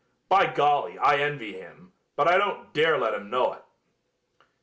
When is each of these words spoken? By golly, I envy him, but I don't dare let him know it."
By 0.29 0.47
golly, 0.47 0.97
I 0.97 1.17
envy 1.19 1.53
him, 1.53 1.93
but 2.15 2.27
I 2.27 2.39
don't 2.39 2.73
dare 2.73 2.97
let 2.97 3.13
him 3.13 3.29
know 3.29 3.53
it." 3.53 3.63